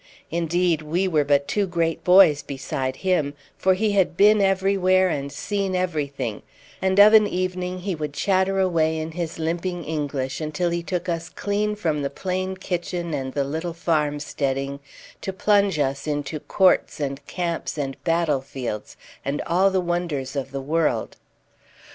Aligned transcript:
Indeed, 0.31 0.81
we 0.81 1.07
were 1.07 1.23
but 1.23 1.47
two 1.47 1.67
great 1.67 2.03
boys 2.03 2.41
beside 2.41 2.95
him, 3.05 3.35
for 3.55 3.75
he 3.75 3.91
had 3.91 4.17
been 4.17 4.41
everywhere 4.41 5.09
and 5.09 5.31
seen 5.31 5.75
everything; 5.75 6.41
and 6.81 6.97
of 6.97 7.13
an 7.13 7.27
evening 7.27 7.77
he 7.81 7.93
would 7.93 8.11
chatter 8.15 8.57
away 8.57 8.97
in 8.97 9.11
his 9.11 9.37
limping 9.37 9.83
English 9.83 10.41
until 10.41 10.71
he 10.71 10.81
took 10.81 11.07
us 11.07 11.29
clean 11.29 11.75
from 11.75 12.01
the 12.01 12.09
plain 12.09 12.57
kitchen 12.57 13.13
and 13.13 13.35
the 13.35 13.43
little 13.43 13.73
farm 13.73 14.19
steading, 14.19 14.79
to 15.21 15.31
plunge 15.31 15.77
us 15.77 16.07
into 16.07 16.39
courts 16.39 16.99
and 16.99 17.23
camps 17.27 17.77
and 17.77 17.95
battlefields 18.03 18.97
and 19.23 19.39
all 19.45 19.69
the 19.69 19.79
wonders 19.79 20.35
of 20.35 20.49
the 20.49 20.61
world. 20.61 21.15